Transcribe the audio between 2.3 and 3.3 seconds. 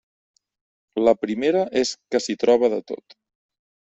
troba de tot.